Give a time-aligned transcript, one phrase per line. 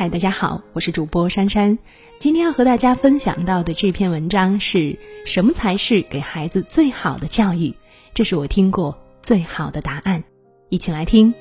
[0.00, 1.78] 嗨，大家好，我是主播珊珊。
[2.18, 7.74] 今天要和大家分享到的这篇文章是什么才是给孩子最好的教育？
[8.14, 10.24] 这是我听过最好的答案。
[10.70, 11.34] 一起来听。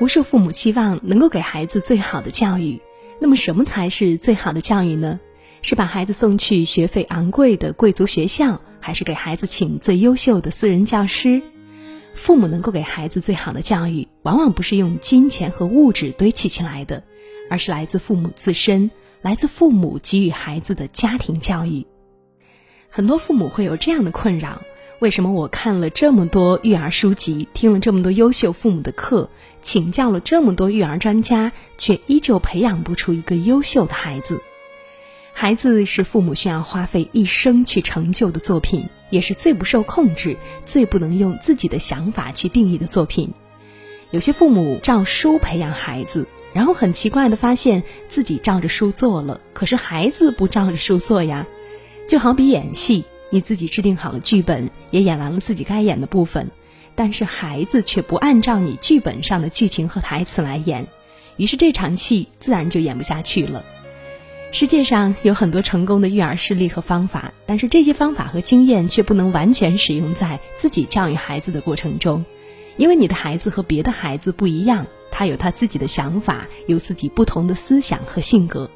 [0.00, 2.80] 无数父母希望能够给孩子最好的教育，
[3.20, 5.20] 那么什么才是最好的教育呢？
[5.62, 11.40] 是把孩子送去学费昂贵的贵族学校，还是给孩子请最优秀的私人教师？
[12.14, 17.04] 父母能够给孩子最好的教育，往往不是用金钱和物质堆砌起来的。
[17.52, 21.86] 而是来自父母自身，来自父母给予孩子的家庭教育。
[22.88, 24.62] 很多父母会有这样的困扰：
[25.00, 29.28] 为什么我看了这么多育儿书籍，听了这么多优秀父母的课，
[29.60, 34.40] 请教了这么多育儿专家，却依旧培养不出一个优秀的孩子？
[35.34, 43.30] 孩子是父母需要花费一生去成就的作品，也是最不受控制、最不能用自己的想法去定义的作品。
[44.10, 46.26] 有些父母照书培养孩子。
[46.52, 51.46] 然后很奇怪的发现自己照着书做了，可是孩子不照着书做呀。
[52.08, 56.50] 就好比演戏，你自己制定好了剧本，也演完了自己该演的部分，
[56.94, 60.86] 但是孩子却不按照你剧本上的剧情和台词来演，
[61.36, 63.64] 于是这场戏自然就演不下去了。
[64.50, 72.22] 世界上有很多成功的育儿事例和方法，但是这些方法和经验却不能完全使用在自己教育孩子的过程中，
[72.76, 74.86] 因为你的孩子和别的孩子不一样。
[75.14, 78.70] 他有他自己的想法，有自己不同的思想和性格。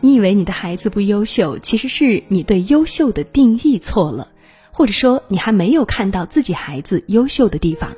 [0.00, 4.28] 你以为你的孩子不优秀，其实是你对优秀的定义错了，
[4.70, 7.90] 或者说你还没有看到自己孩子优秀的地方。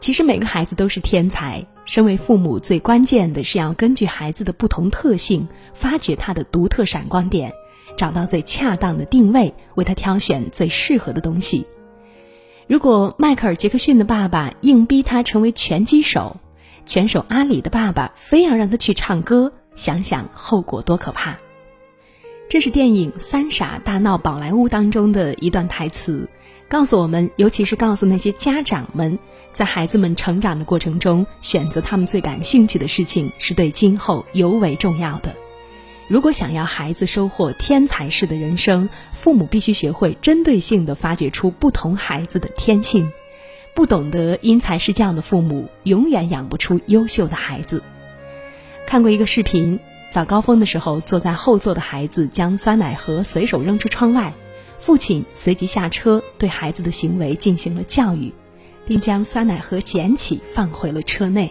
[0.00, 7.52] 其实每个孩子都是天才，身为父母最关键的是要根据孩子的不同特性，发掘他的独特闪光点，
[7.96, 11.64] 找到最恰当的定位，为他挑选最适合的东西。
[12.66, 16.38] 如果迈克尔·杰克逊的爸爸硬逼他成为拳击手，
[16.86, 21.36] 拳手阿里的爸爸非要让他去唱歌，想想后果多可怕。
[22.48, 26.28] 这是电影《三傻大闹宝莱坞》当中的一段台词，
[26.68, 29.18] 告诉我们，尤其是告诉那些家长们，
[29.52, 35.34] 在孩子们成长的过程中，选择他们最感兴趣的事情，是对今后尤为重要的。
[36.06, 43.10] 如果想要孩子收获天才式的人生，父母必须学会针对性的发掘出不同孩子的天性。
[43.74, 47.82] 不懂得因材施教的父母，永远养不出优秀的孩子。
[48.86, 54.32] 看过一个视频，早高峰的时候，坐在后座的孩子将酸奶盒随手扔出窗外，
[54.78, 58.32] 父亲随即下车对孩子的行为进行了教育，
[58.86, 61.50] 并将酸奶盒捡起放回了车内。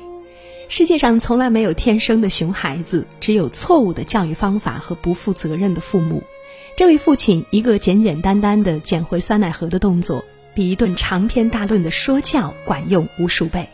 [0.76, 6.24] 世界上从来没有天生的熊孩子，只有错误的教育方法和不负责任的父母。
[6.76, 10.26] 这位父亲一个简简单单的捡回酸奶盒的动作。
[10.56, 13.70] 比一顿长篇大论的说教管用无数倍，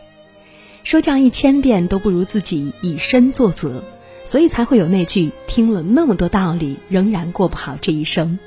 [0.84, 3.82] 说教一千遍都不如自己以身作则，
[4.22, 8.38] 所以才会有那句听了那么多道理仍然过不好这一生。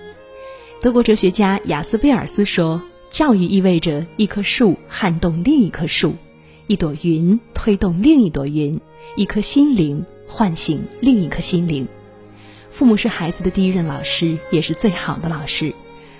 [0.80, 6.14] 德国哲学家雅斯贝尔斯说：“教育意味着一棵树撼动另一棵树，
[6.68, 8.80] 一朵云推动另一朵云，
[9.16, 11.88] 一颗心灵唤醒另一颗心灵。”
[12.72, 15.74] 父母是孩子的第一任老师，也是最好的老师。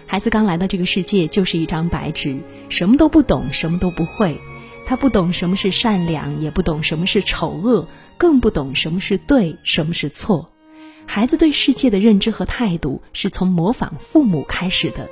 [0.06, 2.38] 孩子刚来到这个世界就是一张白纸，
[2.70, 4.38] 什么都不懂，什么都不会。
[4.86, 7.88] 他不懂什么是善良，也不懂什么是丑恶，
[8.18, 10.52] 更不懂什么是对，什么是错。
[11.08, 15.10] 孩子对世界的认知和态度是从模仿父母开始的。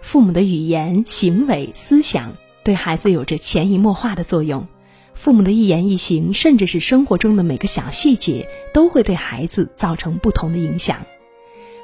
[0.00, 2.32] 父母的语言、行为、思想
[2.62, 4.66] 对孩子有着潜移默化的作用。
[5.14, 10.98] 父母的一言一行，甚至是生活中的每个小细节，都会对孩子造成不同的影响。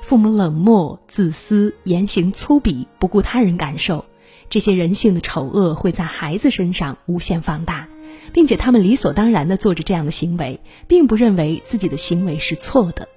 [0.02, 4.04] 父母冷漠、自私、言行粗鄙、不顾他人感受，
[4.48, 7.88] 这些人性的丑恶会在孩子身上无限放大，
[8.32, 13.08] 并且他们理所当然地做着这样的行为，并不认为自己的行为是错的。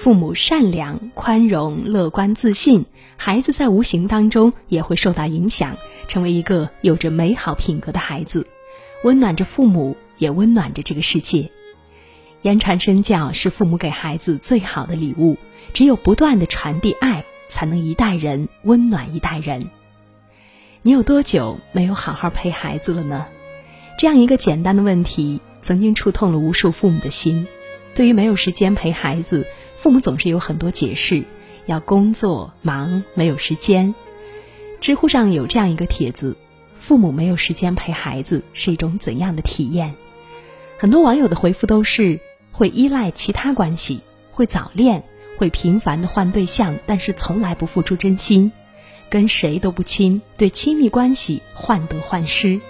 [0.00, 2.86] 父母善良、宽容、乐观、自信，
[3.18, 5.76] 孩子在无形当中也会受到影响，
[6.08, 8.46] 成为一个有着美好品格的孩子，
[9.04, 11.50] 温暖着父母，也温暖着这个世界。
[12.40, 15.36] 言传身教是父母给孩子最好的礼物。
[15.74, 19.68] 只有不断的传递爱，才能一代人温暖一代人。
[20.80, 23.26] 你有多久没有好好陪孩子了呢？
[23.98, 27.46] 这样一个简单的问题，曾经触痛了无数父母的心。
[27.92, 29.46] 对于没有时间陪孩子，
[29.80, 31.24] 父母总是有很多解释：
[31.64, 33.94] 要工作忙，没有时间。
[34.78, 36.36] 知乎上有这样一个帖子：
[36.76, 39.94] 父母没有时间陪孩子是一种怎样的体验？
[40.78, 42.20] 很多网友的回复都是：
[42.52, 44.00] 会依赖其他关系，
[44.30, 45.02] 会早恋。
[45.38, 48.52] 会频繁的换对象，但是从来不付出真心，
[49.08, 52.60] 跟谁都不亲，对亲密关系患得患失，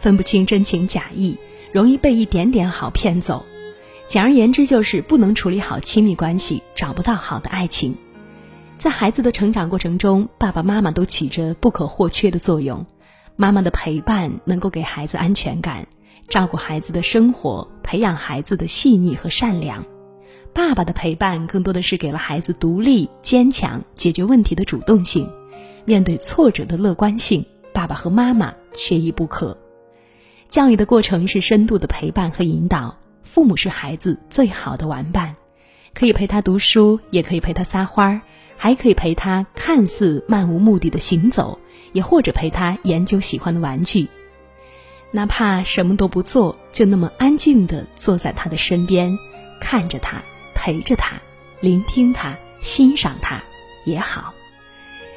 [0.00, 1.38] 分不清真情假意，
[1.70, 3.46] 容易被一点点好骗走。
[4.10, 7.94] 简而言之，就是不能处理好亲密关系，找不到好的爱情。
[8.76, 12.84] 在孩子的成长过程中，爸爸妈妈都起着不可或缺的作用。
[13.36, 15.86] 妈妈的陪伴能够给孩子安全感，
[16.28, 19.86] 照顾孩子的生活，培养孩子的细腻和善良。
[20.52, 25.24] 爸爸的陪伴更多的是给了孩子独立、坚强、解决问题的主动性，
[25.84, 27.46] 面对挫折的乐观性。
[27.72, 29.56] 爸爸和妈妈缺一不可。
[30.48, 32.96] 教育的过程是深度的陪伴和引导。
[33.30, 35.36] 父母是孩子最好的玩伴，
[35.94, 38.20] 可以陪他读书，也可以陪他撒欢儿，
[38.56, 41.56] 还可以陪他看似漫无目的的行走，
[41.92, 44.08] 也或者陪他研究喜欢的玩具。
[45.12, 49.16] 哪怕什么都不做，就那么安静的坐在他的身边，
[49.60, 50.20] 看着他，
[50.52, 51.14] 陪着他，
[51.60, 53.40] 聆听他，欣赏他
[53.84, 54.34] 也好。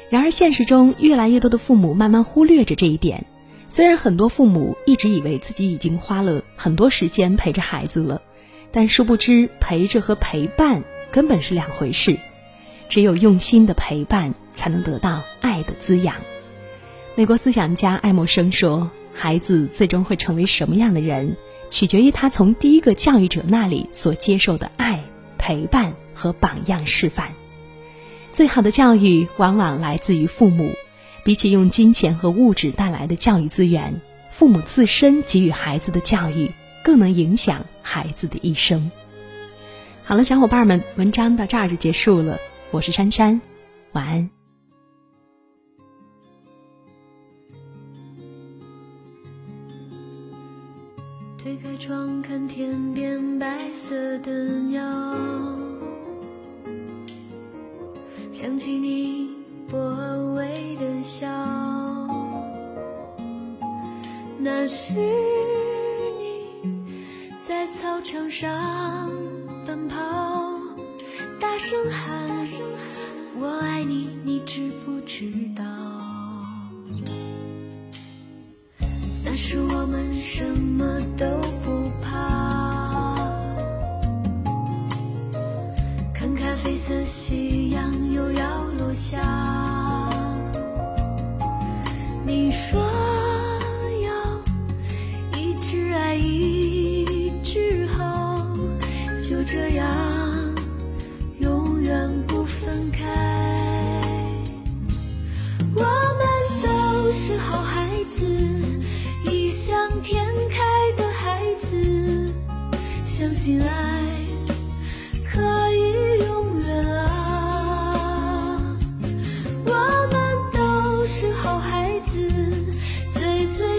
[0.08, 3.26] 然而，现实中越来越多的父母慢慢忽略着这一点。
[3.74, 8.22] 虽然很多父母一直以为自己已经花了很多时间陪着孩子了，
[8.70, 12.16] 但殊不知陪着和陪伴根本是两回事。
[12.88, 16.14] 只有用心的陪伴，才能得到爱的滋养。
[17.16, 21.36] 美国思想家爱默生说：“孩子最终会成为什么样的人，
[21.68, 25.02] 取决于他从第一个教育者那里所接受的爱、
[25.36, 27.32] 陪伴和榜样示范。
[28.30, 30.70] 最好的教育往往来自于父母。”
[31.24, 34.00] 比起用金钱和物质带来的教育资源，
[34.30, 36.52] 父母自身给予孩子的教育
[36.84, 38.90] 更能影响孩子的一生。
[40.04, 42.38] 好了，小伙伴们，文章到这儿就结束了。
[42.70, 43.40] 我是珊珊，
[43.92, 44.30] 晚安。
[51.38, 54.82] 推开窗，看天边白色的鸟，
[58.30, 59.33] 想起你。
[59.74, 59.80] 薄
[60.36, 61.26] 微的笑，
[64.38, 66.70] 那是你
[67.44, 69.10] 在操场上
[69.66, 69.96] 奔跑，
[71.40, 72.46] 大声喊
[73.40, 75.64] “我爱你”，你知不知道？
[79.24, 81.26] 那时我们什么都
[81.64, 83.16] 不怕，
[86.14, 89.43] 看咖啡色夕阳又要落下。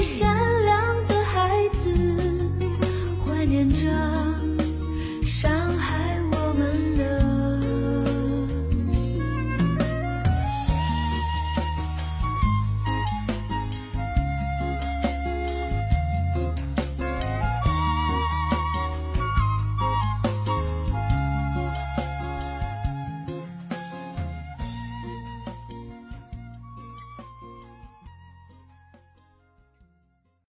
[0.06, 0.28] 善
[0.66, 1.92] 良的孩子
[3.26, 4.15] 怀念着